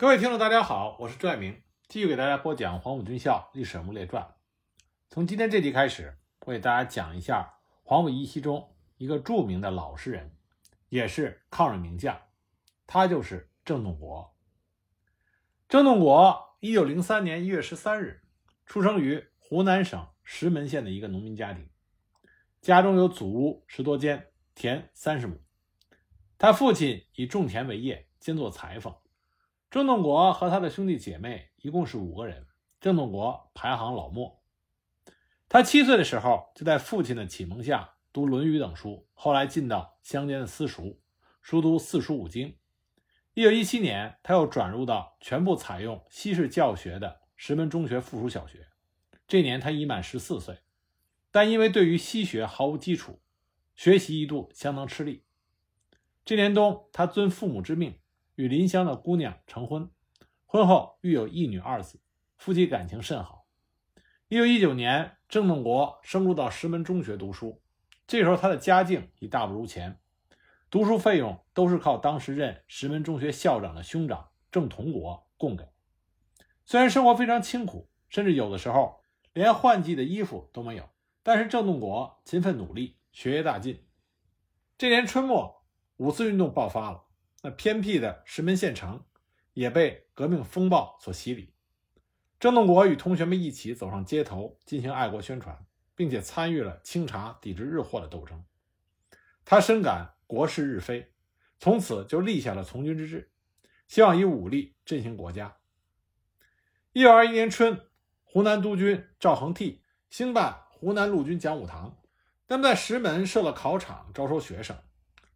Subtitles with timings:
[0.00, 4.22] 各位听众，大家好，我是朱爱明，继续给大家播讲《黄埔军校历史人物列传》。
[5.10, 10.36] 从今天这集开始，我给大家讲一下黄埔一期中一个著名的老实人，
[10.88, 12.16] 也是抗日名将，
[12.86, 14.36] 他就是郑洞国。
[15.68, 18.22] 郑洞国，一九零三年一月十三日
[18.66, 21.68] 出生于湖南省石门县的一个农民家庭，
[22.60, 25.42] 家中有祖屋十多间，田三十亩。
[26.38, 28.94] 他父亲以种田为业，兼做裁缝。
[29.70, 32.46] 郑洞国和他的兄弟姐妹一共是五个人，
[32.80, 34.42] 郑洞国排行老末。
[35.46, 40.98] 他七岁的时候就在父亲的启蒙下读《论语》等书，后来进到乡间的私塾，
[41.42, 42.56] 熟读四书五经。
[43.34, 48.68] 一九一七年，他又转入到全部采用西式教学的石门中学附属小学。
[49.26, 50.60] 这年他已满十四岁，
[51.30, 53.20] 但因为对于西学毫无基础，
[53.76, 55.24] 学习一度相当吃力。
[56.24, 57.98] 这年冬，他遵父母之命。
[58.38, 59.90] 与邻乡的姑娘成婚，
[60.46, 62.00] 婚后育有一女二子，
[62.36, 63.48] 夫妻感情甚好。
[64.28, 67.60] 一九一九年，郑洞国升入到石门中学读书，
[68.06, 69.98] 这时候他的家境已大不如前，
[70.70, 75.68] 读书费用都是靠当时任石门中学校长的兄长郑同国供给。
[76.64, 79.00] 虽然生活非常清苦，甚至有的时候
[79.32, 80.88] 连换季的衣服都没有，
[81.24, 83.84] 但是郑洞国勤奋努力，学业大进。
[84.76, 85.64] 这年春末，
[85.96, 87.06] 五四运动爆发了。
[87.42, 89.04] 那偏僻的石门县城
[89.52, 91.54] 也被革命风暴所洗礼。
[92.40, 98.44] 郑洞国与同学们一起走上街头进行爱国宣传，并且参与了清查抵制日货的斗争。
[99.44, 101.12] 他深感国势日非，
[101.58, 103.30] 从此就立下了从军之志，
[103.86, 105.56] 希望以武力振兴国家。
[106.92, 107.88] 一九二一年春，
[108.24, 111.98] 湖南督军赵恒惕兴办湖南陆军讲武堂，
[112.46, 114.76] 那么在石门设了考场招收学生。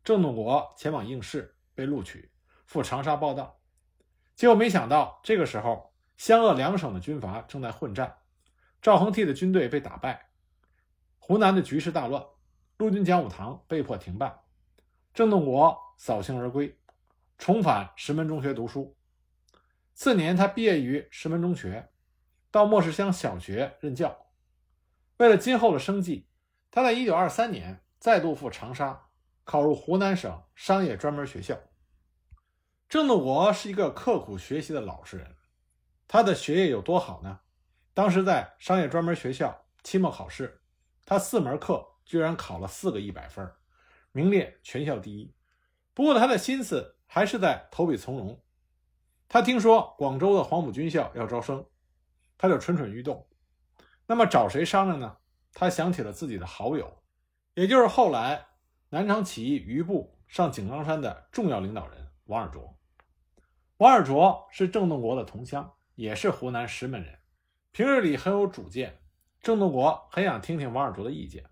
[0.05, 1.57] 郑洞国前往应试。
[1.75, 2.31] 被录取，
[2.67, 3.59] 赴长沙报道，
[4.35, 8.19] 结果没想到，这个时候湘鄂两省的军阀正在混战，
[8.81, 10.29] 赵恒惕的军队被打败，
[11.19, 12.25] 湖南的局势大乱，
[12.77, 14.41] 陆军讲武堂被迫停办，
[15.15, 16.79] 郑洞国扫兴而归，
[17.39, 18.97] 重返石门中学读书。
[19.95, 21.91] 次年，他毕业于石门中学，
[22.51, 24.27] 到莫世乡小学任教。
[25.19, 26.27] 为了今后的生计，
[26.71, 29.09] 他在1923年再度赴长沙。
[29.45, 31.59] 考入湖南省商业专门学校。
[32.93, 35.35] 郑洞国是一个刻苦学习的老实人，
[36.07, 37.41] 他的学业有多好呢？
[37.95, 40.61] 当时在商业专门学校期末考试，
[41.07, 43.51] 他四门课居然考了四个一百分，
[44.13, 45.35] 名列全校第一。
[45.95, 48.39] 不过他的心思还是在投笔从戎。
[49.27, 51.65] 他听说广州的黄埔军校要招生，
[52.37, 53.27] 他就蠢蠢欲动。
[54.07, 55.17] 那么找谁商量呢？
[55.55, 57.03] 他想起了自己的好友，
[57.55, 58.49] 也就是后来。
[58.91, 62.71] 南昌起义余部上井冈山的重要领导人王尔琢，
[63.83, 67.19] 王尔琢是郑洞国的同乡，也是湖南石门人，
[67.73, 69.01] 平日里很有主见。
[69.41, 71.47] 郑洞国很想听听王尔琢的意见，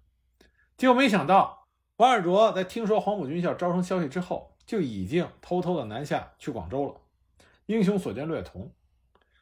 [0.77, 7.01] 结果没想到王尔琢在听说黄埔军校招生消息之后，就已经偷偷的南下去广州了。
[7.67, 8.73] 英雄所见略同，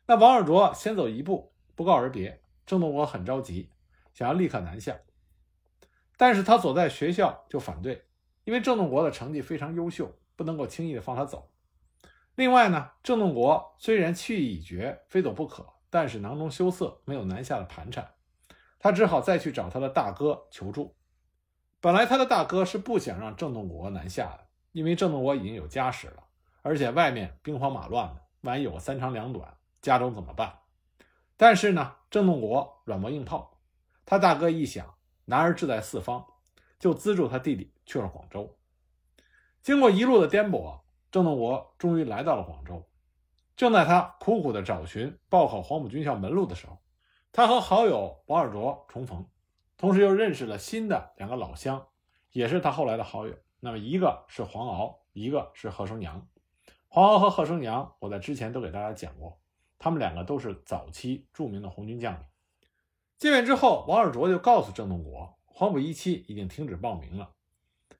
[0.06, 2.40] 那王尔琢先走一步，不告而别。
[2.64, 3.68] 郑洞国很着急，
[4.14, 4.96] 想要立刻南下。
[6.16, 8.06] 但是他所在学校就反对，
[8.44, 11.50] 因为郑洞国的成绩非常优秀，不能够轻易的放他走。
[12.38, 18.08] 另外呢，郑洞国虽然去意已决，非走不可，但是囊中羞涩，没有南下的盘缠，
[18.78, 20.94] 他只好再去找他的大哥求助。
[21.80, 26.22] 本来他的大哥是不想让郑洞国南下的，因为郑洞国已经有家室了，
[26.62, 30.60] 而且外面兵荒马乱的，万一有个三长两短，家中怎么办？
[31.36, 33.58] 但是呢，郑洞国软磨硬泡，
[34.06, 34.94] 他大哥一想。
[35.24, 36.24] 男儿志在四方，
[36.78, 38.56] 就资助他弟弟去了广州。
[39.60, 42.88] 经过一路的颠簸，郑洞国终于来到了广州。
[43.56, 46.78] 正在他苦苦的找寻报考黄埔军校门路的时候，
[47.32, 49.26] 他和好友王尔琢重逢，
[49.76, 51.88] 同时又认识了新的两个老乡，
[52.30, 53.34] 也是他后来的好友。
[53.60, 56.28] 那么一个是黄鳌，一个是贺生娘。
[56.86, 59.40] 黄鳌和贺生娘，我在之前都给大家讲过，
[59.78, 62.24] 他们两个都是早期著名的红军将领。
[63.16, 67.34] 见面之后，王尔琢就告诉郑洞国，黄埔一期已经停止报名了，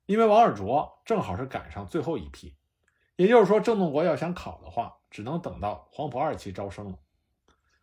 [0.06, 2.54] 因为王尔琢正好是赶上最后一批，
[3.18, 6.98] 也就是说，郑洞国要想考的话，只能等到黄埔二期招生了。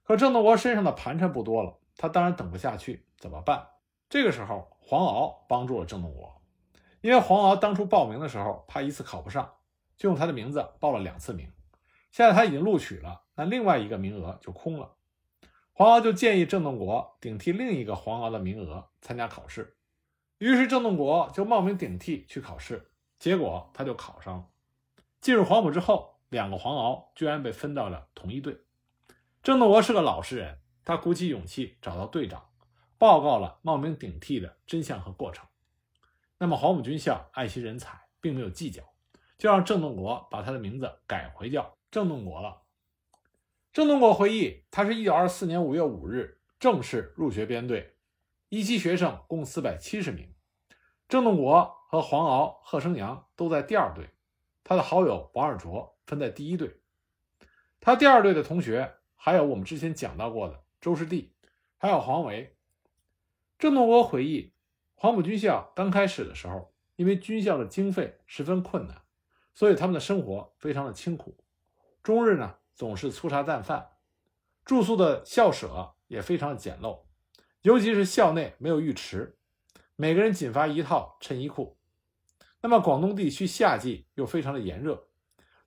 [0.02, 3.68] 可郑洞国身上的盘缠不多了，他当然等不下去，怎么办？
[4.08, 6.42] 这个时候，黄鳌帮助了郑洞国，
[7.02, 9.52] 因为黄鳌当初报名的时候，怕一次考不上，
[9.98, 11.52] 就用他的名字报了两次名，
[12.12, 14.94] 现在他已经录取了，那另外一个名额就空了。
[15.74, 19.76] 黄鳌就建议郑洞国顶替另一个黄鳌的名额参加考试，
[20.38, 22.90] 于是郑洞国就冒名顶替去考试，
[23.20, 24.46] 结果他就考上了。
[25.26, 28.62] 进入黄埔之后，两个黄鳌居然被分到了同一队。
[29.42, 32.52] 郑洞国是个老实人，他鼓起勇气找到队长，
[33.00, 35.44] 报告了冒名顶替的真相和过程。
[36.38, 38.84] 那么黄埔军校爱惜人才，并没有计较，
[39.36, 42.62] 就让郑洞国把他的名字改回叫郑洞国了。
[43.74, 47.98] 郑洞国回忆，他是一九二四年五月五日正式入学编队，
[48.50, 50.36] 一期学生共四百七十名。
[51.10, 54.12] 郑洞国和黄鳌、贺生阳都在第二队，
[54.66, 56.82] 他的好友王尔琢分在第一队。
[57.80, 61.32] 他第二队的同学还有我们之前讲到过的周士第，
[61.78, 62.58] 还有黄维。
[63.58, 64.52] 郑洞国回忆，
[64.96, 69.04] 黄埔军校刚开始的时候，因为军校的经费十分困难，
[69.54, 71.38] 所以他们的生活非常的清苦，
[72.04, 72.58] 终日呢。
[72.76, 73.92] 总是粗茶淡饭，
[74.66, 77.04] 住宿的校舍也非常的简陋，
[77.62, 79.38] 尤其是校内没有浴池，
[79.96, 81.78] 每个人仅发一套衬衣裤。
[82.66, 85.06] 那么广东地区夏季又非常的炎热，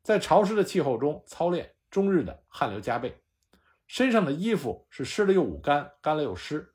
[0.02, 3.22] 在潮湿的气候中操练，终日的汗流浃背，
[3.86, 6.74] 身上的衣服是湿了又捂干，干了又湿，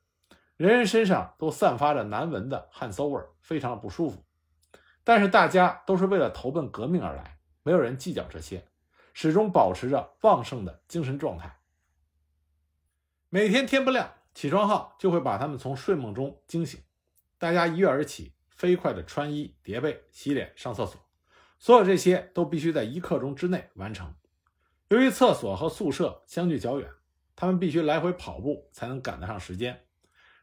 [0.56, 4.24] 人人身上都散发着难闻的汗馊味非常的不舒服。
[5.04, 8.66] 但是大家都是为了投奔革命而来，没有人计较这些。
[9.14, 11.60] 始终保持着旺盛的精神状态。
[13.28, 16.80] 每天天不亮，起床号就会把他们从睡梦中惊醒，
[17.38, 18.32] 大家一跃而起，
[18.64, 21.06] 飞快地穿衣叠被、洗脸、上厕所，
[21.60, 24.16] 所有这些都必须在一刻钟之内完成。
[24.88, 26.90] 由于厕所和宿舍相距较远，
[27.36, 29.86] 他们必须来回跑步才能赶得上时间。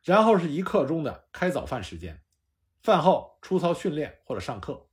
[0.05, 2.21] 然后是一刻钟的开早饭时间，
[2.83, 4.87] 饭后出操训练或者上课，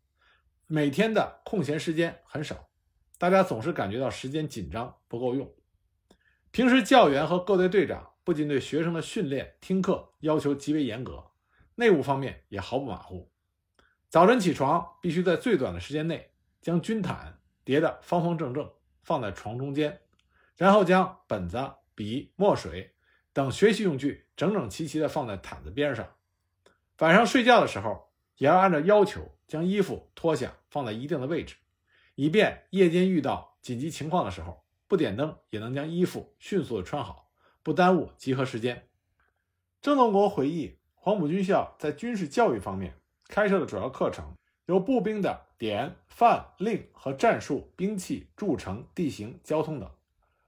[0.65, 2.69] 每天的空闲时间很少。
[3.17, 5.53] 大家总是感觉到时间紧张不够用。
[6.51, 11.25] 平时教员和各队队长不仅对学生的训练、听课要求极为严格，
[11.79, 13.31] 内务方面也毫不马虎。
[14.09, 18.71] 早晨起床必须在最短的时间内将军毯叠得方方正正
[19.03, 20.01] 放在床中间，
[20.55, 21.57] 然后将本子、
[21.93, 22.95] 笔、墨水
[23.31, 26.15] 等学习用具整整齐齐地放在毯子边上。
[26.97, 31.55] 晚上睡觉的时候也要按照要求将衣服脱下放在一定的位置。
[32.15, 37.29] 以便夜间遇到紧急情况的时候，不点灯也能将衣服迅速的穿好，
[37.61, 38.87] 不耽误集合时间。
[39.81, 42.93] 郑洞国回忆，黄埔军校在军事教育方面
[43.29, 49.89] 开设的主要课程有步兵的点范令和战术、兵器、筑城、地形、交通等。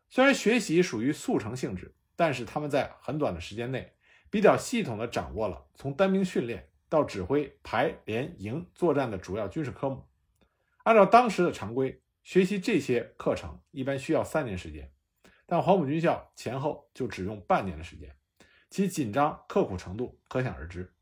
[0.09, 3.93] 虽然学习属于速成性质，但是他们在很短的时间内
[4.29, 10.03] 比较系统地掌握了从单兵训练到指挥排连营作战的主要军事科目。
[10.83, 14.91] 按照当时的常规，学习这些课程一般需要三年时间，
[15.45, 18.13] 但黄埔军校前后就只用半年的时间，
[18.69, 20.93] 其紧张刻苦程度可想而知。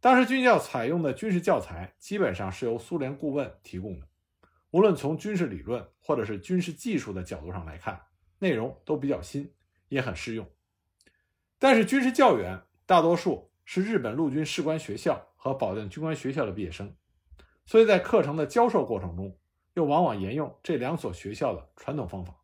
[0.00, 4.06] 当时军校采用的军事教材基本上是由苏联顾问提供的，
[4.70, 8.00] 无论从军事理论或者是军事技术的角度上来看，
[8.38, 9.52] 内容都比较新，
[9.88, 10.48] 也很适用。
[11.58, 16.94] 但是军事教员大多数是日本陆军士官学校和保定军官学校的毕业生。
[17.66, 19.36] 所以在课程的教授过程中，
[19.74, 22.34] 又往往沿用这两所学校的传统方法。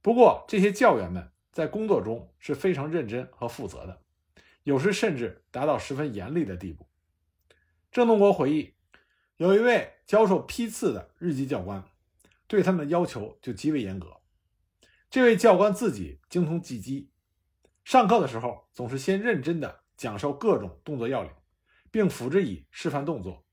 [0.00, 4.02] 不过，这些教员们在工作中是非常认真和负责的，
[4.64, 6.86] 有时甚至达到十分严厉的地步。
[7.90, 8.74] 郑洞国回忆，
[9.38, 11.82] 有一位教授批次的日籍教官，
[12.46, 14.20] 对他们的要求就极为严格。
[15.08, 17.10] 这位教官自己精通技击，
[17.84, 21.32] 上课的时候总是先认真地讲授各种动作要领，
[21.90, 23.46] 并辅之以示范动作。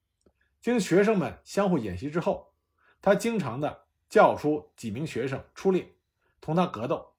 [0.60, 2.54] 经学生们相互演习之后，
[3.02, 5.96] 他经常的叫出几名学生出列，
[6.42, 7.13] 同他格斗，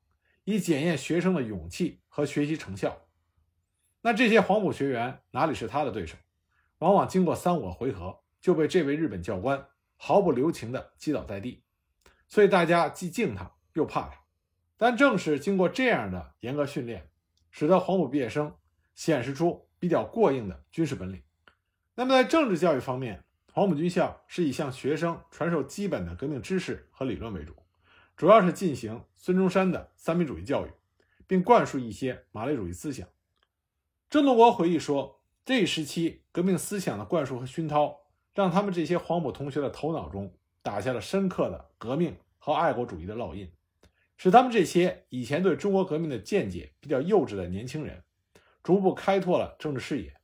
[0.45, 3.07] 以检验学生的勇气和学习成效。
[4.03, 6.17] 那这些黄埔学员哪里是他的对手？
[6.79, 11.63] 往往经过三五个回合，就被这位日本教官毫不留情地击倒在地。
[12.29, 14.21] 所以大家既敬他又怕他。
[14.77, 17.09] 但正是经过这样的严格训练，
[17.51, 18.55] 使得黄埔毕业生
[18.95, 21.23] 显示出比较过硬的军事本领。
[21.95, 27.55] 那么在政治教育方面，黄埔军校是以向学生传授基本的革命知识和理论为主，
[28.17, 30.71] 主要是进行孙中山的三民主义教育，
[31.27, 33.09] 并灌输一些马列主义思想。
[34.09, 38.03] 郑洞国回忆说，这一时期革命思想的灌输和熏陶，
[38.33, 43.51] 让他们这些黄埔同学的头脑中打下了深刻的革命和爱国主义的烙印，
[44.17, 48.05] 使他们这些以前对中国革命的见解比较幼稚的年轻人，
[48.63, 50.15] 逐步开拓了政治视野。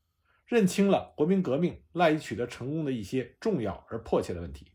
[0.47, 4.73] 认清了国民革命赖以取得成功的一些重要而迫切的问题，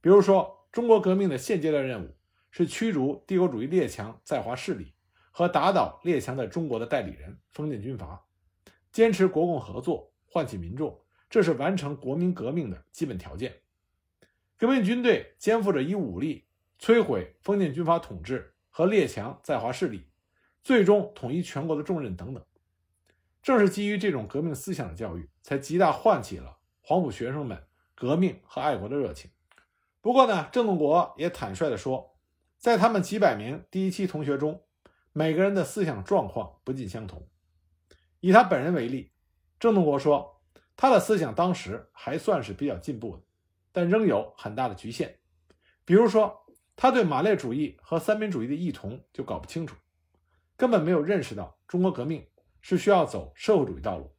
[0.00, 2.16] 比如说，中国革命的现阶段任务
[2.52, 4.92] 是驱逐帝国主义列强在华势力
[5.30, 8.22] 和打倒列强在中国的代理人，封建军阀，
[8.92, 13.54] 坚持国共合作，唤起民众，这是完成国民革命的基本条件。
[14.58, 16.44] 革命军队肩负着以武力
[16.78, 20.06] 摧毁封建军阀统治和列强在华势力，
[20.62, 22.44] 最终统一全国的重任等等。
[23.42, 29.30] 正是基于这种革命思想的教育，才极大唤起了黄埔学生们革命和爱国的热情。
[30.02, 32.11] 不过呢，郑洞国也坦率地说，
[32.62, 34.62] 在他们几百名第一期同学中，
[35.12, 37.28] 每个人的思想状况不尽相同。
[38.20, 39.10] 以他本人为例，
[39.58, 40.40] 郑洞国说，
[40.76, 43.24] 他的思想当时还算是比较进步的，
[43.72, 45.18] 但仍有很大的局限。
[45.84, 49.74] 比如说，他对马列主义和三民主义的异同就搞不清楚，
[50.56, 52.24] 根本没有认识到中国革命。
[52.64, 54.14] 是需要走社会主义道路。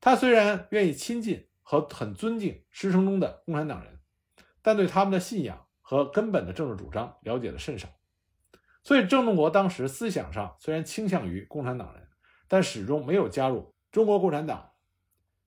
[0.00, 4.00] 他虽然愿意亲近和很尊敬师生中的共产党人，
[4.62, 7.88] 但对他们的信仰和根本的政治主张了解的甚少。
[8.84, 12.06] 所以，郑洞国当时思想上虽然倾向于共产党人，
[12.46, 14.72] 但始终没有加入中国共产党。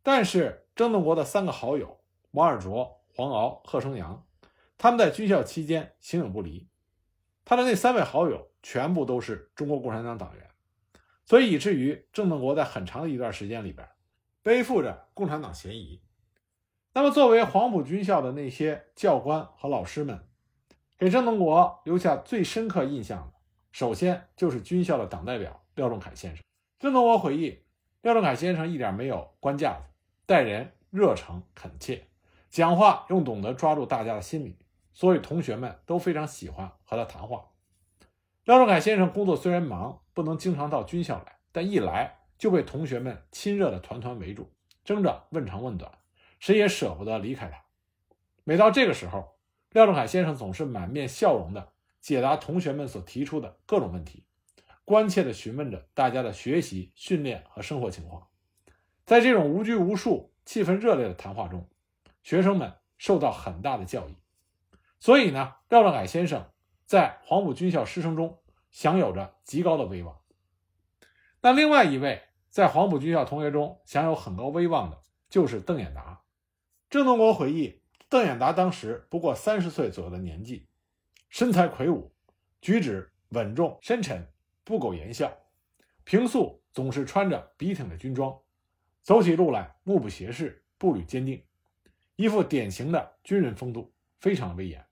[0.01, 4.25] 但是，郑洞国的三个好友王尔琢、黄鳌、贺生阳，
[4.79, 6.67] 他们在军校期间形影不离。
[7.45, 10.49] 他的那三位好友全部都是中国共产党党员。
[11.23, 13.87] 所以以至于郑洞国在很长的一段时间里边，
[14.41, 16.01] 背负着共产党嫌疑。
[16.93, 20.27] 那么，作为黄埔军校的那些教官和老师们，
[21.01, 23.33] 给郑洞国留下最深刻印象的，
[23.71, 26.43] 首先就是军校的党代表廖仲恺先生。
[26.77, 27.57] 郑洞国回忆，
[28.03, 29.85] 廖仲恺先生一点没有官架子，
[30.27, 32.03] 待人热诚恳切，
[32.51, 34.55] 讲话又懂得抓住大家的心理，
[34.93, 37.45] 所以同学们都非常喜欢和他谈话。
[38.43, 44.51] 廖仲恺先生工作虽然忙，不能经常到军校来，但一来就被同学们亲热的团团围住，
[44.83, 45.91] 争着问长问短，
[46.39, 47.57] 谁也舍不得离开他。
[48.43, 49.39] 每到这个时候，
[49.71, 54.25] 廖仲恺先生总是满面笑容地解答同学们所提出的各种问题，
[54.85, 58.27] 关切地询问着大家的学习、训练和生活情况。
[59.05, 61.69] 在这种无拘无束、气氛热烈的谈话中，
[62.23, 64.15] 学生们受到很大的教益。
[64.99, 66.47] 所以呢，廖仲恺先生。
[66.85, 70.19] 在黄埔军校师生中享有着极高的威望。
[71.39, 74.99] 那另外一位在黄埔军校同学中享有很高威望的，
[75.29, 76.23] 就是邓演达。
[76.89, 77.80] 郑洞国回忆，
[78.11, 80.67] 邓演达当时不过三十岁左右的年纪，
[81.29, 82.11] 身材魁梧，
[82.59, 84.27] 举止稳重深沉，
[84.65, 85.31] 不苟言笑，
[86.03, 88.37] 平素总是穿着笔挺的军装，
[89.01, 91.41] 走起路来目不斜视，步履坚定，
[92.17, 94.85] 一副典型的军人风度，非常威严。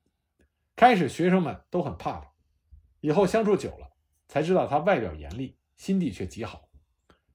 [0.77, 2.31] 开始，学生们都很怕他。
[3.01, 3.91] 以后相处久了，
[4.29, 6.69] 才知道他外表严厉，心地却极好。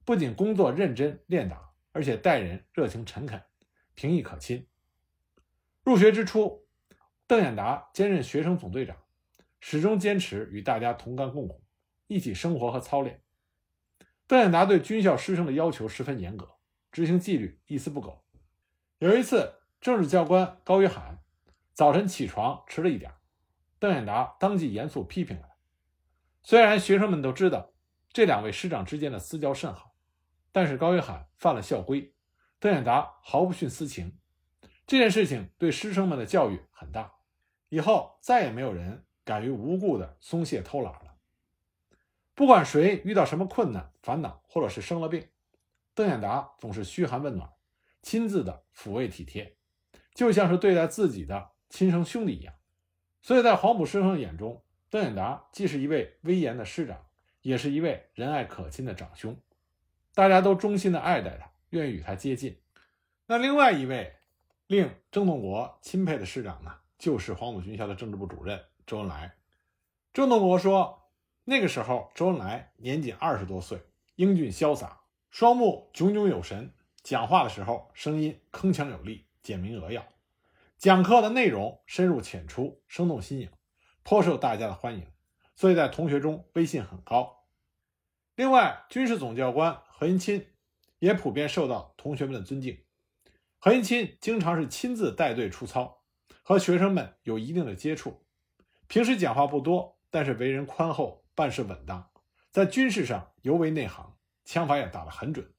[0.03, 1.61] 不仅工作认真练打，
[1.91, 3.39] 而且待人热情诚恳，
[3.93, 4.65] 平易可亲。
[5.85, 6.65] 入学之初，
[7.27, 8.97] 邓演达兼任学生总队长，
[9.59, 11.63] 始终坚持与大家同甘共苦，
[12.07, 13.21] 一起生活和操练。
[14.25, 16.55] 邓演达对军校师生的要求十分严格，
[16.91, 18.25] 执行纪律一丝不苟。
[18.97, 21.19] 有一次，政治教官高于海
[21.75, 23.13] 早晨起床迟了一点。
[23.77, 25.49] 邓演达当即严肃批评了。
[26.41, 27.73] 虽然学生们都知道
[28.11, 29.93] 这两位师长之间的私交甚好，
[30.51, 32.15] 但是高约翰犯了校规，
[32.57, 34.17] 邓演达毫不徇私情。
[34.87, 37.13] 这件事情对师生们的教育很大，
[37.69, 41.15] 以后再也没有人敢于无故的松懈偷懒了。
[42.35, 45.27] 不管谁遇到什么困难、烦恼，或者是生了病，
[45.93, 47.49] 邓演达总是嘘寒问暖，
[48.01, 49.57] 亲自的抚慰体贴，
[50.13, 52.53] 就像是对待自己的亲生兄弟一样。
[53.21, 57.07] 所以在黄埔师生眼中，邓演达既是一位威严的师长，
[57.41, 59.41] 也是一位仁爱可亲的长兄，
[60.13, 62.61] 大家都衷心的爱戴他，愿意与他接近。
[63.25, 64.13] 那另外一位
[64.67, 69.35] 令郑洞国钦佩的师长呢，就是黄埔军校的政治部主任周恩来。
[70.11, 71.11] 郑洞国说，
[71.43, 73.79] 那个时候周恩来年仅二十多岁，
[74.15, 80.03] 英俊潇洒，双目炯炯有神，讲话的时候声音铿锵有力，简明扼要。
[80.79, 83.51] 讲课的内容深入浅出，生动新颖，
[84.01, 85.05] 颇受大家的欢迎，
[85.55, 87.45] 所以在同学中威信很高。
[88.35, 90.47] 另外，军事总教官何应钦
[90.97, 92.84] 也普遍受到同学们的尊敬。
[93.65, 96.03] 何应钦经常是亲自带队出操，
[96.43, 98.23] 和学生们有一定的接触。
[98.85, 102.11] 平时讲话不多，但是为人宽厚，办事稳当，
[102.51, 105.51] 在军事上尤为内行，枪法也打得很准，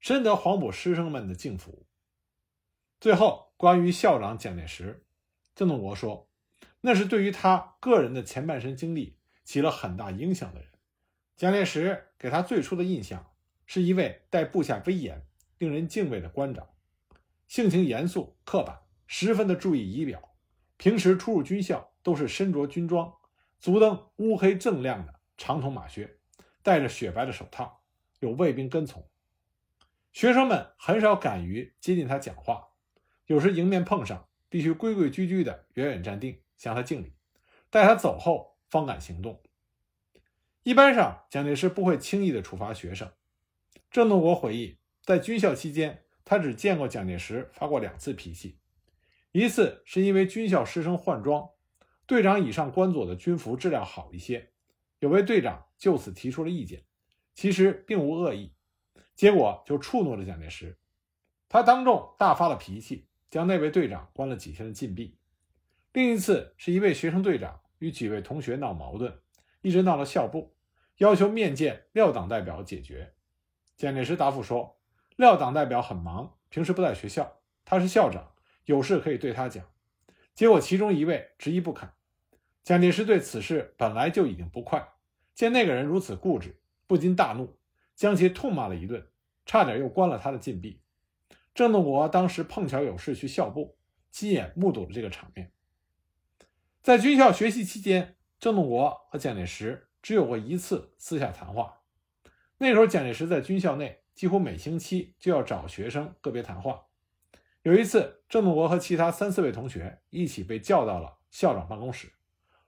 [0.00, 1.86] 深得黄埔师生们的敬服。
[3.00, 3.46] 最后。
[3.56, 5.06] 关于校长蒋介石，
[5.54, 6.28] 郑洞国说
[6.82, 10.68] ：“那是对于他个人的前半生经历起了很大影响的人。
[11.38, 13.32] 蒋介石给他最初的印象
[13.64, 16.68] 是一位带部下威严、令人敬畏的官长，
[17.46, 20.34] 性情严肃刻板，十分的注意仪表。
[20.76, 23.12] 平时出入军校都是身着军装，
[23.58, 26.18] 足蹬乌黑锃亮的长筒马靴，
[26.62, 27.82] 戴着雪白的手套，
[28.20, 29.08] 有卫兵跟从。
[30.12, 32.68] 学生们很少敢于接近他讲话。”
[33.26, 37.12] 有时迎面碰上，必须规规矩矩的远远站定，向他敬礼，
[37.70, 39.42] 待他走后方敢行动。
[40.62, 43.12] 一般上，蒋介石不会轻易的处罚学生。
[43.90, 48.58] 郑洞国回忆，在军校期间，他只见过蒋介石发过两次脾气，
[49.30, 51.50] 一次是因为军校师生换装，
[52.04, 54.50] 队长以上官佐的军服质量好一些，
[54.98, 56.84] 有位队长就此提出了意见，
[57.32, 58.52] 其实并无恶意，
[59.14, 60.76] 结果就触怒了蒋介石，
[61.48, 65.16] 他当众大发了脾气，将那位队长关了几天的禁闭。
[65.92, 69.16] 另一次是一位学生队长与几位同学闹矛盾，
[69.62, 70.56] 一直闹到校部，
[70.96, 73.14] 要求面见廖党代表解决。
[73.76, 74.76] 蒋介石答复说，
[75.16, 78.32] 廖党代表很忙，平时不在学校，他是校长，
[78.66, 79.64] 有事可以对他讲。
[80.34, 81.88] 结果其中一位执意不肯。
[82.62, 84.86] 蒋介石对此事本来就已经不快，
[85.34, 87.56] 见那个人如此固执，不禁大怒，
[87.94, 89.08] 将其痛骂了一顿，
[89.46, 90.82] 差点又关了他的禁闭。
[91.54, 93.78] 郑洞国当时碰巧有事去校部，
[94.10, 95.50] 亲眼目睹了这个场面。
[96.82, 101.80] 在军校学习期间，郑洞国和蒋介石只有过一次私下谈话。
[102.58, 106.86] 那时候，蒋介石在军校内几乎每星期就要找学生个别谈话。
[107.62, 112.10] 有一次，郑洞国和其他三四位同学一起被叫到了校长办公室，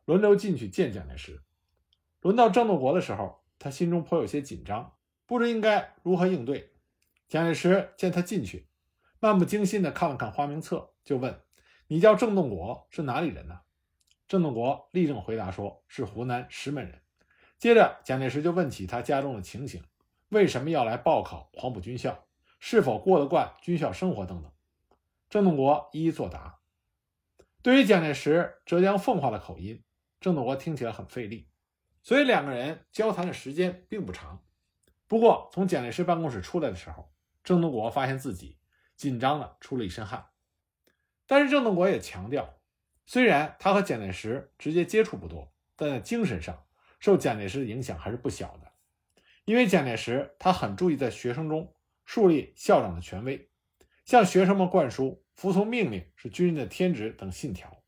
[0.04, 1.42] 轮流进去见蒋介石。
[2.20, 6.74] 轮到郑洞国的时候，他心中颇有些紧张，不知应该如何应对。
[7.28, 8.68] 蒋介石见他进去，
[9.18, 11.40] 漫不经心地看了看花名册，就问
[11.88, 13.60] ：“你叫郑洞国，是哪里人呢？”
[14.28, 17.00] 郑洞国立正回答说：“是湖南石门人。”
[17.56, 19.82] 接着，蒋介石就问起他家中的情形，
[20.28, 22.26] 为什么要来报考黄埔军校，
[22.58, 24.52] 是否过得惯军校生活等等。
[25.30, 26.58] 郑洞国一一作答。
[27.62, 29.82] 对于蒋介石浙江奉化的口音，
[30.20, 31.48] 郑洞国听起来很费力，
[32.02, 34.42] 所以两个人交谈的时间并不长。
[35.06, 37.10] 不过，从蒋介石办公室出来的时候，
[37.42, 38.58] 郑洞国发现自己
[38.96, 40.26] 紧张的出了一身汗。
[41.26, 42.54] 但是，郑洞国也强调。
[43.06, 46.66] 虽然他和蒋介石直接接触不多，但在精神上
[47.00, 48.67] 受蒋介石的影响还是不小的。
[49.48, 51.72] 因为蒋介石他很注意在学生中
[52.04, 53.48] 树立校长的权威，
[54.04, 57.82] 向学生们灌输服从命令是军人的天职等信条，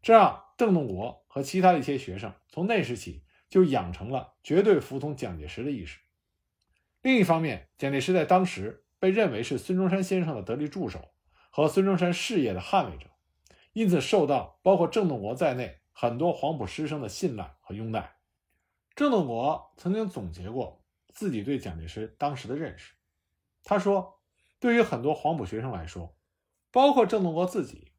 [0.00, 5.98] 这让郑洞国和其他的一些学生从那时起就养成了绝对服从蒋介石的意识。
[7.02, 11.08] 另一方面，蒋介石在当时被认为是孙中山先生的得力助手
[11.50, 13.10] 和孙中山事业的捍卫者。
[13.72, 18.17] 因此，受到包括郑洞国在内很多黄埔师生的信赖和拥戴。
[18.98, 20.82] 郑洞国曾经总结过
[21.14, 22.94] 自己对蒋介石当时的认识。
[23.62, 24.18] 他说
[24.58, 26.16] ：“对于很多黄埔学生来说，
[26.72, 27.92] 包括郑洞国自己，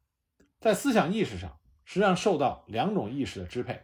[0.58, 3.80] 在思想意识上实际上受到两种意识的支配。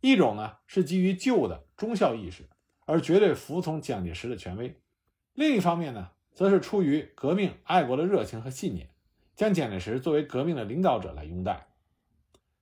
[0.00, 2.50] 一种呢是基于旧的忠孝意识，
[2.86, 4.80] 而绝对服从蒋介石的权威；
[5.34, 8.90] 另一方面呢，则是出于革命爱国的热情和信念。”
[9.36, 11.68] 将蒋介石作为革命的领导者来拥戴，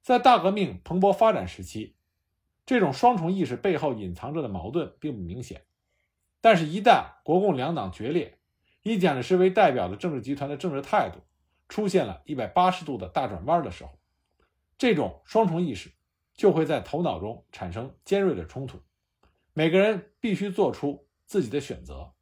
[0.02, 1.96] 在大革命蓬勃发展时期，
[2.66, 5.64] 这种双重意识背后隐藏着的矛盾并不明显。
[6.40, 8.38] 但是，一旦国共两党决裂，
[8.82, 11.20] 以蒋介石为代表的政治集团的政治态度
[11.68, 13.90] 出现了一百八十度的大转弯的时候，
[14.78, 15.90] 这种双重意识
[16.34, 18.80] 就会在头脑中产生尖锐的冲突。
[19.52, 22.12] 每个人必须做出自己的选择。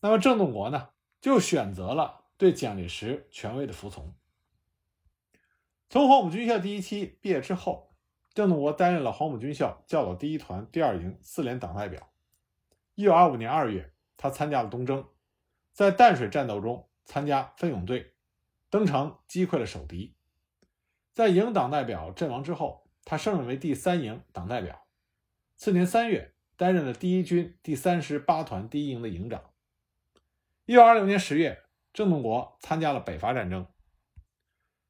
[0.00, 0.88] 那么，郑洞国呢，
[1.20, 2.22] 就选择了。
[2.36, 4.12] 对蒋介石权威的服从。
[5.88, 7.93] 从黄埔军校第一期毕业之后，
[8.34, 12.10] 郑洞国担任了黄埔军校教导第一团第二营四连党代表。
[12.96, 15.06] 一九二五年二月，他参加了东征，
[15.72, 18.14] 在淡水战斗中参加奋勇队，
[18.70, 20.14] 登城击溃了守敌。
[21.12, 24.86] 在营党代表阵亡之后，他升任为第三营党代表。
[25.56, 29.50] 次年三月，担任了第一军第三师八团第一营的营长。
[30.66, 31.60] 一九二六年十月。
[31.92, 33.68] 郑洞国参加了北伐战争，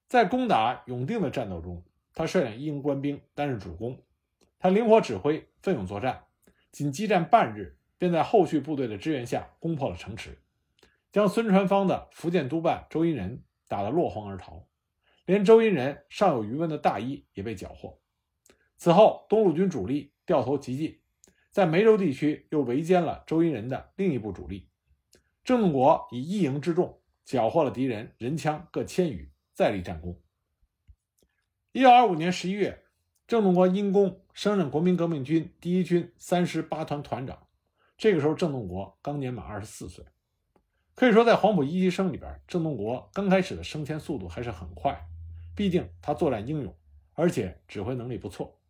[0.08, 4.00] 在攻打永定的战斗中，他率领一营官兵担任主攻，
[4.58, 6.24] 他灵活指挥，奋勇作战，
[6.70, 10.38] 仅激战半日，便在后续部队的支援下攻破了城池，
[11.10, 14.68] 将孙传芳的福建督办周荫人打得落荒而逃，
[15.26, 17.98] 连周荫人尚有余温的大衣也被缴获。
[18.76, 21.00] 此后，东路军主力掉头急进，
[21.50, 24.68] 在梅州地区又围歼了周荫人的另一部主力。
[25.42, 30.20] 郑国以一营之众缴获了敌人人枪各千余，再立战功。
[31.74, 32.84] 一九二五年十一月，
[33.26, 37.48] 郑洞国因功升任国民革命军第一军三师八团团长。
[37.98, 40.04] 这个时候，郑洞国刚年满二十四岁，
[40.94, 45.04] 可以说在黄埔一期生里边，郑洞国刚开始的升迁速度还是很快。
[45.56, 46.72] 毕竟他作战英勇，
[47.14, 48.60] 而且指挥能力不错。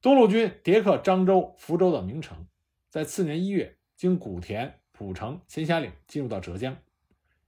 [0.00, 2.46] 东路军迭克漳州、福州等名城，
[2.88, 4.78] 在次年一月经古田。
[4.92, 6.76] 浦城、仙霞岭进入到浙江，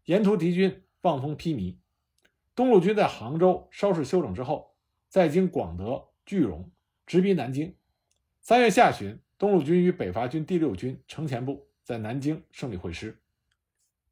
[0.06, 1.76] 沿途敌军望风披靡。
[2.58, 4.74] 东路军在杭州稍事休整之后，
[5.08, 6.68] 再经广德、句容，
[7.06, 7.76] 直逼南京。
[8.40, 13.22] 三月下旬，东路军与北伐军第六军程前部在南京胜利会师。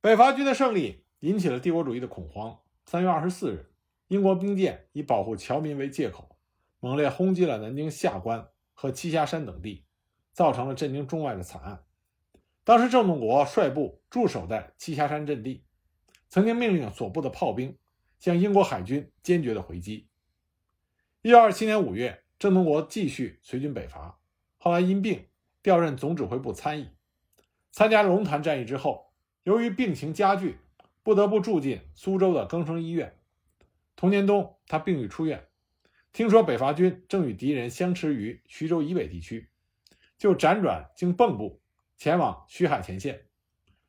[0.01, 2.57] 北伐军的胜利引起了帝国主义的恐慌。
[2.85, 3.69] 三月二十四日，
[4.07, 6.37] 英国兵舰以保护侨民为借口，
[6.79, 9.85] 猛烈轰击了南京下关和栖霞山等地，
[10.33, 11.83] 造成了震惊中外的惨案。
[12.63, 15.65] 当时郑洞国率部驻守在栖霞山阵地，
[16.29, 17.77] 曾经命令所部的炮兵
[18.27, 20.09] 向英国海军坚决的回击。
[21.23, 24.19] 一九二七年五月，郑洞国继续随军北伐，
[24.59, 25.29] 后来因病
[25.62, 26.89] 调任总指挥部参议。
[27.71, 29.12] 参加龙潭战役之后，
[29.45, 30.59] 由于病情加剧，
[31.05, 33.17] 不得不住进苏州的更生医院。
[33.95, 35.47] 同年冬，他病愈出院，
[36.12, 39.51] 听说北伐军正与敌人相持于徐州以北地区，
[40.19, 41.61] 就辗转经蚌埠。
[41.97, 43.27] 前往徐海前线，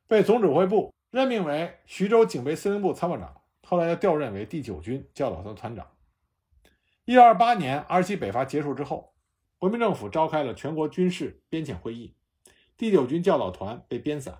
[0.06, 3.37] 被总指挥部任命为徐州警备司令部参谋长，
[3.68, 5.88] 后来又调任为第九军教导团团长。
[7.04, 9.12] 一九二八年二七北伐结束之后，
[9.58, 12.14] 国民政府召开了全国军事编遣会议，
[12.78, 14.38] 第九军教导团被编散，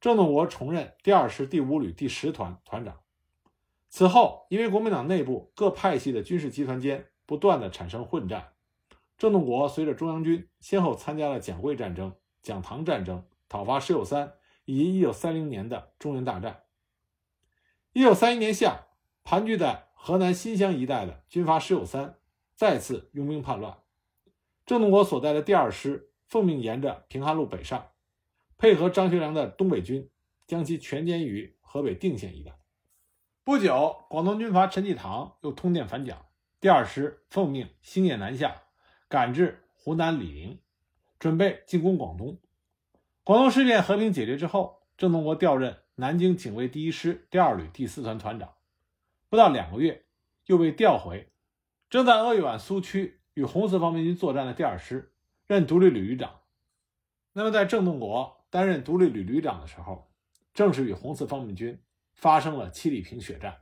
[0.00, 3.00] 郑洞国重任第二师第五旅第十团团长。
[3.90, 8.54] 此后，因为国民党内部各派系的军事集团间不断的产生混战，
[9.18, 12.14] 郑洞国随着中央军先后参加了蒋桂战争。
[12.40, 14.32] 蒋唐战争讨伐石友三，
[14.64, 16.62] 以及一九三零年的中原大战。
[17.92, 18.86] 一九三一年夏，
[19.24, 22.18] 盘踞在河南新乡一带的军阀石友三
[22.54, 23.78] 再次拥兵叛乱。
[24.64, 27.90] 郑洞国所在的第二师奉命沿着平汉路北上，
[28.56, 30.08] 配合张学良的东北军，
[30.46, 32.52] 将其全歼于河北定县一带。
[33.42, 36.26] 不久，广东军阀陈济棠又通电反蒋，
[36.60, 38.62] 第二师奉命星夜南下，
[39.08, 40.60] 赶至湖南醴陵。
[41.18, 42.38] 准备进攻广东。
[43.24, 48.54] 广东事变和平解决之后，郑洞国调任南京警卫第一师第二旅第四团团长。
[49.28, 50.06] 不到两个月，
[50.46, 51.30] 又被调回
[51.90, 55.12] 正在鄂豫皖苏区与红四方面军作战的第二师，
[55.46, 56.40] 任独立旅旅长。
[57.34, 60.10] 那么，在郑洞国担任独立旅旅长的时候，
[60.54, 61.78] 正是与红四方面军
[62.14, 63.58] 发生了七里坪血战。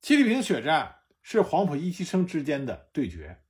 [0.00, 3.42] 七里坪血战是黄埔一期生之间的对决，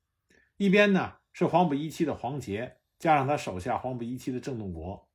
[0.56, 2.78] 一边呢是黄埔一期的黄杰。
[2.98, 5.09] 加上他手下黄埔一期的郑洞国，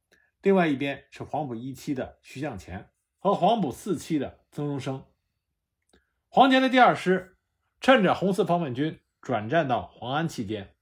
[0.45, 5.03] 另外一边是黄埔一期的徐向前和黄埔四期的曾荣生。
[6.29, 7.39] 黄杰的第二师
[7.81, 10.75] 趁着红四方面军转战到黄安期间，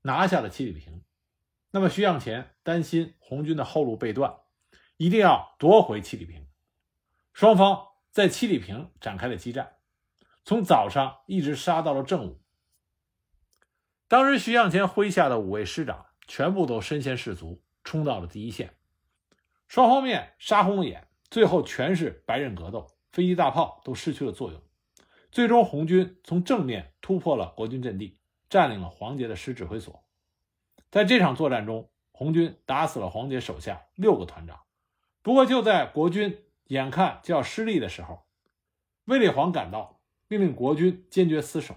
[0.00, 1.04] 拿下了七里坪。
[1.72, 4.34] 那么徐向前担心红军的后路被断，
[4.96, 6.48] 一定要夺回七里坪。
[7.34, 9.74] 双方在七里坪展开了激战，
[10.42, 12.40] 从早上一直杀到了正午。
[14.08, 16.06] 当时徐向前麾下的五位师长。
[16.26, 18.74] 全部都身先士卒，冲到了第一线。
[19.72, 24.60] 双方面杀红了眼，最后全是白刃格斗，飞机大炮都失去了作用。
[25.30, 28.18] 最终，红军从正面突破了国军阵地，
[28.50, 30.04] 占领了黄杰的师指挥所。
[30.90, 34.60] 在这场作战中，红军打死了黄杰手下六个团长。
[35.22, 38.26] 不过，就在国军眼看就要失利的时候，
[39.06, 41.74] 卫立煌赶到，命令国军坚决死守。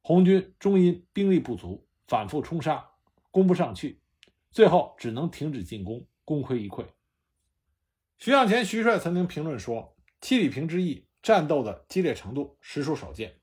[0.00, 2.92] 红军终因兵力不足，反复冲杀。
[3.30, 4.00] 攻不上去，
[4.50, 6.86] 最后只能停止进攻，功亏一篑。
[8.18, 13.38] 徐向前徐帅曾经评论说：“七里坪之役，战斗的激烈程度实属少见。”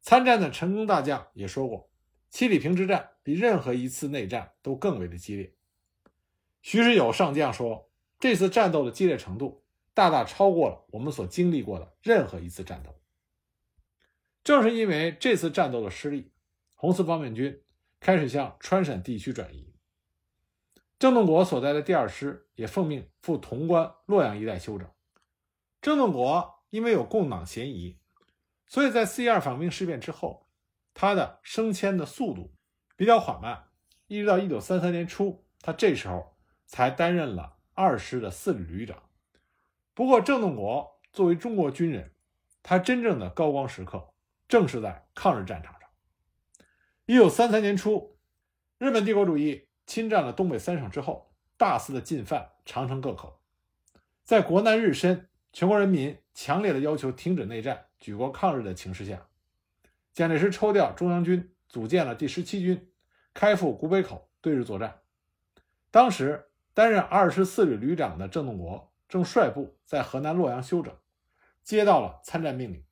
[0.00, 1.90] 参战的陈赓大将也说过
[2.30, 5.54] ：“七里坪之战比任何一次内战都更为的激烈。”
[6.62, 12.98] 徐世友上将说：“这次战斗的激烈程度大大超过了我们所经历过的任何一次战斗。”
[14.42, 16.32] 正是因为这次战斗的失利，
[16.74, 17.60] 红四方面军。
[18.00, 19.73] 开始向川陕地区转移。
[21.04, 24.88] 郑洞国所在的第二师也奉命赴潼关、洛阳一带休整。
[25.82, 27.98] 郑洞国因为有共党嫌疑，
[28.66, 30.46] 所以在四一二反兵事变之后，
[30.94, 32.54] 他的升迁的速度
[32.96, 33.64] 比较缓慢，
[34.06, 39.02] 一直到一九三三年初，他这时候才担任了二师的四旅旅长。
[39.92, 42.14] 不过，郑洞国作为中国军人，
[42.62, 44.14] 他真正的高光时刻
[44.48, 45.90] 正是在抗日战场上。
[47.04, 48.16] 一九三三年初，
[48.78, 53.40] 日本帝国主义侵占了东北三省之后，大肆的进犯长城各口。
[54.24, 59.26] 在国难日深、全国人民强烈的要求停止内战、举国抗日的情势下，
[60.12, 62.90] 蒋介石抽调中央军，组建了第十七军，
[63.34, 65.00] 开赴古北口对日作战。
[65.90, 70.96] 当时担任二十四旅旅长的郑洞国正率部在河南洛阳休整，
[71.62, 72.82] 接到了参战命令，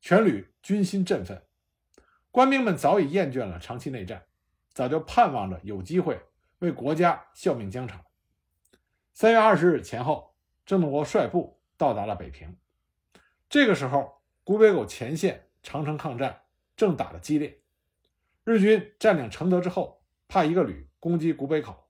[0.00, 1.42] 全旅军心振奋。
[2.30, 4.22] 官兵们早已厌倦了长期内战，
[4.72, 6.20] 早就盼望着有机会
[6.58, 8.04] 为国家效命疆场。
[9.12, 12.56] 三月二十日前后，郑洞国率部到达了北平。
[13.48, 16.42] 这个时候，古北口前线长城抗战
[16.76, 17.60] 正打得激烈，
[18.44, 21.88] 日军占领承德之后，派一个旅攻击古北口，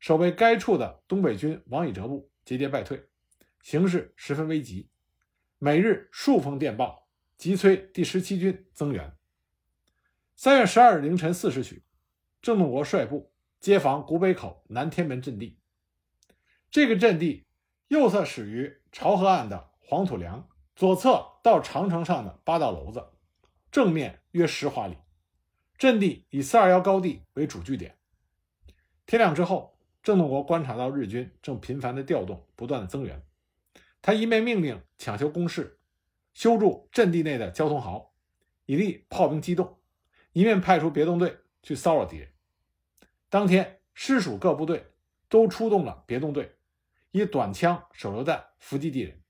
[0.00, 3.08] 守卫该处的东北军王以哲部节节败退，
[3.60, 4.88] 形势十分危急，
[5.58, 9.14] 每日数封电报，急催第十七军增援。
[10.34, 11.84] 三月十二日凌晨四时许，
[12.46, 15.58] 郑洞国率部接防古北口南天门阵地。
[16.70, 17.44] 这个阵地
[17.88, 23.04] 右侧始于潮河岸的黄土梁，左侧到长城上的八道楼子，
[23.72, 24.96] 正面约十华里。
[25.76, 27.96] 阵地以四二幺高地为主据点。
[29.06, 33.20] 天亮之后，郑洞国观察到日军正频繁的调动，不断的增援。
[34.00, 35.80] 他一面命令抢修工事，
[36.32, 38.14] 修筑阵地内的交通壕，
[38.66, 39.80] 以利炮兵机动。
[40.32, 42.30] 一面派出别动队去骚扰敌人。
[43.36, 44.94] 当天，师属各部队
[45.28, 46.56] 都出动了别动队，
[47.10, 49.20] 以短枪、手榴弹伏击敌人，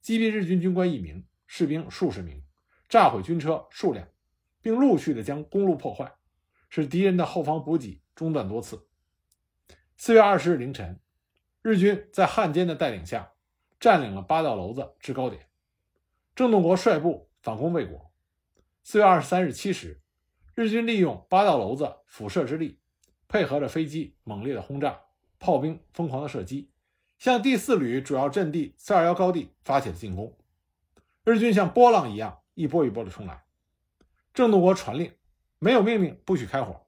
[0.00, 2.42] 击毙日军军官一名，士兵数十名，
[2.88, 4.08] 炸毁军车数辆，
[4.60, 6.12] 并陆续的将公路破坏，
[6.68, 8.88] 使敌人的后方补给中断多次。
[9.96, 10.98] 四月二十日凌晨，
[11.62, 13.34] 日军在汉奸的带领下
[13.78, 15.46] 占领了八道楼子制高点，
[16.34, 18.10] 郑洞国率部反攻未果。
[18.82, 20.00] 四月二十三日七时。
[20.56, 22.80] 日军利用八道楼子辐射之力，
[23.28, 25.00] 配合着飞机猛烈的轰炸、
[25.38, 26.70] 炮兵疯狂的射击，
[27.18, 30.36] 向第四旅主要阵地四二幺高地发起了进攻。
[31.24, 33.44] 日军像波浪一样一波一波的冲来。
[34.32, 35.12] 郑洞国传令，
[35.58, 36.86] 没有命令不许开火。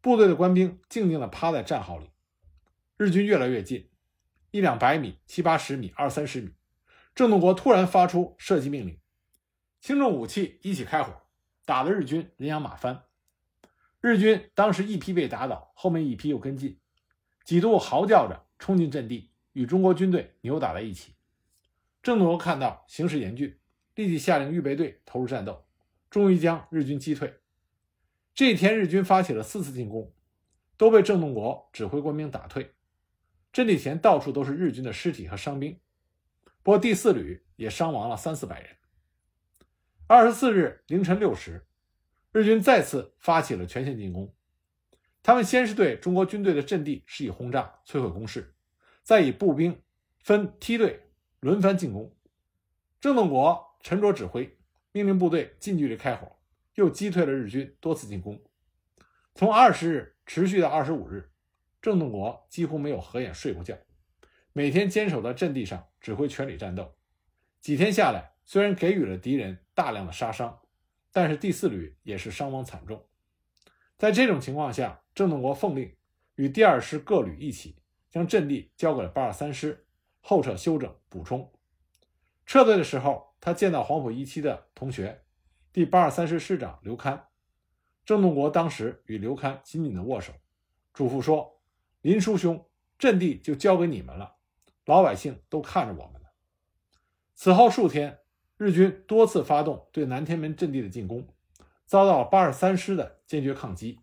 [0.00, 2.10] 部队的官兵静静地趴在战壕里。
[2.96, 3.88] 日军越来越近，
[4.50, 6.52] 一两百米、七八十米、二三十米，
[7.14, 8.98] 郑洞国突然发出射击命令，
[9.80, 11.22] 轻重武器一起开火。
[11.64, 13.04] 打得日军人仰马翻，
[14.00, 16.78] 日军当时一批被打倒，后面一批又跟进，
[17.44, 21.14] 几度嚎叫着冲进阵地，与中国军队扭打在一起。
[22.02, 23.58] 郑洞国看到形势严峻，
[23.96, 25.66] 立即下令预备队投入战斗，
[26.08, 27.34] 终于将日军击退。
[28.34, 30.14] 这一天，日军发起了四次进攻，
[30.76, 32.72] 都被郑洞国指挥官兵打退。
[33.52, 35.80] 阵地前到处都是日军的尸体和伤兵，
[36.62, 38.76] 不过第四旅也伤亡了三四百人。
[40.06, 41.66] 二十四日凌晨六时，
[42.32, 44.32] 日军再次发起了全线进攻。
[45.22, 48.54] 他们先是对中国军队的阵地施以轰炸，摧毁工事，
[49.02, 49.82] 再以步兵
[50.22, 51.10] 分梯队
[51.40, 52.14] 轮番进攻。
[53.00, 54.58] 郑洞国沉着指挥，
[54.92, 56.36] 命令部队近距离开火，
[56.74, 58.42] 又击退了日军多次进攻。
[59.34, 61.30] 从二十日持续到二十五日，
[61.80, 63.76] 郑洞国几乎没有合眼睡过觉，
[64.52, 66.96] 每天坚守在阵地上指挥全旅战斗。
[67.60, 70.58] 几天下来，虽然给予了敌人大量的杀伤，
[71.12, 73.06] 但是第四旅也是伤亡惨重。
[73.96, 75.96] 在这种情况下，郑洞国奉令
[76.36, 79.86] 与第二师各旅一起将阵地交给了八二三师，
[80.20, 81.52] 后撤休整补充。
[82.46, 85.24] 撤退的时候，他见到黄埔一期的同学，
[85.72, 87.20] 第八二三师师长刘戡。
[88.04, 90.32] 郑洞国当时与刘戡紧紧的握手，
[90.94, 91.60] 嘱咐说
[92.00, 92.68] ：“林叔兄，
[92.98, 94.36] 阵地就交给你们了，
[94.84, 96.28] 老百姓都看着我们呢。”
[97.34, 98.20] 此后数天。
[98.58, 101.28] 日军多次发动对南天门阵地的进攻，
[101.86, 104.00] 遭到了八十三师的坚决抗击。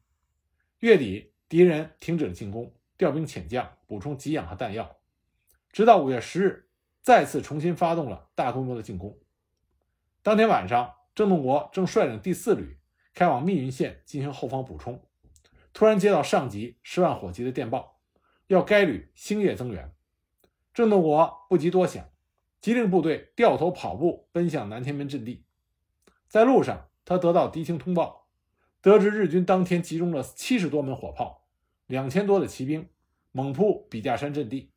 [0.79, 4.95] 月底，敌人停止了进攻，调兵遣将，补充给养和弹药。
[5.73, 6.69] 直到五月十日，
[7.01, 9.19] 再次重新发动了大规模的进攻。
[10.23, 12.77] 当天晚上，郑洞国正率领第四旅
[13.13, 15.05] 开往密云县进行后方补充，
[15.73, 17.99] 突然接到上级十万火急的电报，
[18.47, 19.93] 要该旅星夜增援。
[20.73, 22.09] 郑洞国不及多想。
[22.65, 25.45] 急令部队掉头跑步奔向南天门阵地，
[26.27, 28.27] 在路上，他得到敌情通报，
[28.81, 31.47] 得知日军当天集中了七十多门火炮，
[31.85, 32.89] 两千多的骑兵，
[33.31, 34.71] 猛扑笔架山阵地。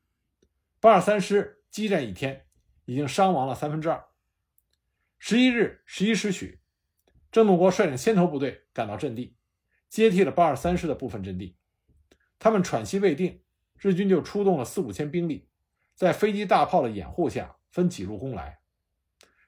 [0.81, 2.45] 八二三师激战一天，
[2.85, 4.05] 已经伤亡了三分之二。
[5.19, 6.61] 十一日十一时许，
[7.33, 9.35] 郑洞国率领先头部队赶到阵地，
[9.89, 11.57] 接替了八二三师的部分阵地。
[12.39, 13.41] 他们喘息未定，
[13.79, 15.49] 日军就出动了四五千兵力，
[15.95, 17.55] 在飞机大炮的掩护下。
[17.79, 18.59] 分几路攻来，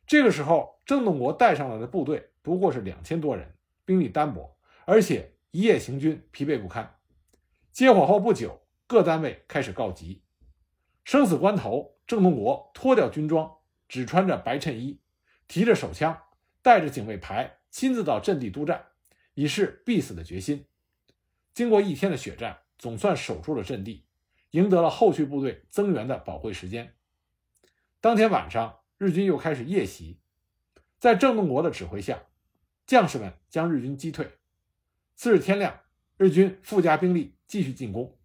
[0.06, 6.94] 这个时候，郑洞国带上来的部队不过是两千多人，兵力单薄，而且一夜行军，疲惫不堪。
[7.72, 10.22] 接火后不久，各单位开始告急。
[11.02, 13.52] 生死关头，郑洞国脱掉军装，
[13.88, 15.00] 只穿着白衬衣，
[15.48, 16.16] 提着手枪，
[16.62, 18.90] 带着警卫排，亲自到阵地督战，
[19.34, 20.66] 以示必死的决心。
[21.52, 24.06] 经过一天的血战，总算守住了阵地，
[24.52, 26.94] 赢得了后续部队增援的宝贵时间。
[28.02, 30.18] 当天晚上，日军又开始夜袭，
[30.98, 32.22] 在郑洞国的指挥下，
[32.86, 34.38] 将士们将日军击退。
[35.14, 35.80] 次日天亮，
[36.16, 38.18] 日军附加兵力继续进攻。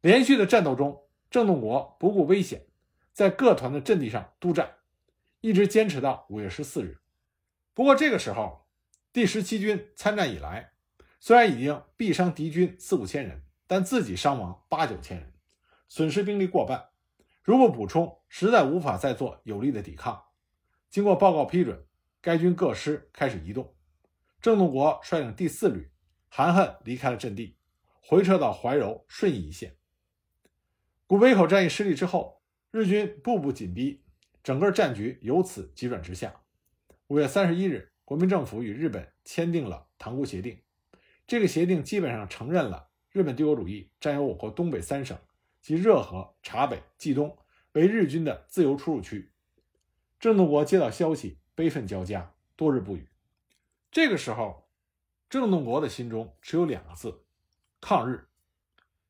[0.00, 2.66] 连续的战斗中，郑洞国不顾危险，
[3.12, 4.78] 在各团的阵地上督战，
[5.40, 6.98] 一直坚持到五月十四日。
[7.74, 8.66] 不过这个时候，
[9.12, 10.72] 第十七军参战以来，
[11.20, 15.32] 虽然已经毙伤敌军四五千人，但自己伤亡八九千人，
[15.86, 16.89] 损失兵力过半。
[17.50, 20.22] 如不补充，实在无法再做有力的抵抗。
[20.88, 21.84] 经过报告批准，
[22.20, 23.74] 该军各师开始移动。
[24.40, 25.90] 郑洞国率领第四旅
[26.28, 27.56] 含恨离开了阵地，
[28.00, 29.76] 回撤到怀柔、顺义一线。
[31.08, 34.04] 古北口战役失利之后，日军步步紧逼，
[34.44, 36.32] 整个战局由此急转直下。
[37.08, 40.54] 五月三十一日，国民政府与日本签订了《塘沽协定》，
[41.26, 45.18] 这个协定基本上承认了日本帝国主义占有我国东北三省。
[45.62, 47.36] 及热河、察北、冀东
[47.72, 49.30] 为日军的自由出入区。
[50.18, 53.08] 郑洞国接到消息，悲愤交加，多日不语。
[53.90, 54.68] 这个时候，
[55.28, 57.22] 郑洞国的心中只有两个字：
[57.80, 58.28] 抗日。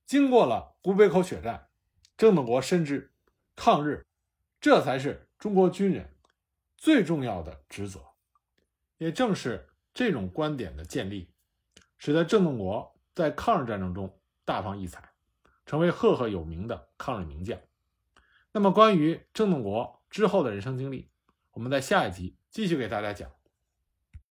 [0.07, 1.69] 经过了古北口血战，
[2.17, 3.11] 郑洞国深知，
[3.57, 4.07] 抗日，
[4.61, 6.15] 这才是中国军人
[6.77, 8.01] 最重要的职责。
[8.99, 11.31] 也正是这种观点的建立，
[11.99, 15.09] 使得郑洞国在抗日战争中大放异彩。
[15.67, 17.57] 成为赫赫有名的抗日名将。
[18.53, 21.09] 那么，关于郑洞国之后的人生经历，
[21.53, 23.31] 我们在下一集继续给大家讲。